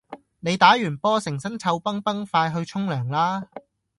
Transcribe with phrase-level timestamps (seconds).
[0.39, 3.47] 你打完波成身臭肨肨快去沖涼啦